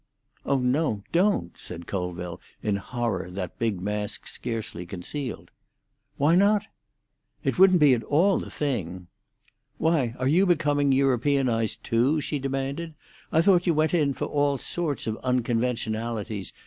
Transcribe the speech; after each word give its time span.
"Oh 0.47 0.57
no, 0.57 1.03
don't," 1.11 1.55
said 1.55 1.85
Colville, 1.85 2.41
in 2.63 2.77
horror 2.77 3.29
that 3.29 3.59
big 3.59 3.79
mask 3.79 4.25
scarcely 4.25 4.83
concealed. 4.83 5.51
"Why 6.17 6.33
not?" 6.33 6.65
"It 7.43 7.59
wouldn't 7.59 7.79
be 7.79 7.93
at 7.93 8.01
all 8.05 8.39
the 8.39 8.49
thing." 8.49 9.05
"Why, 9.77 10.15
are 10.17 10.27
you 10.27 10.47
becoming 10.47 10.91
Europeanised 10.91 11.83
too?" 11.83 12.19
she 12.19 12.39
demanded. 12.39 12.95
"I 13.31 13.41
thought 13.41 13.67
you 13.67 13.75
went 13.75 13.93
in 13.93 14.15
for 14.15 14.25
all 14.25 14.57
sorts 14.57 15.05
of 15.05 15.17
unconventionalities. 15.23 16.51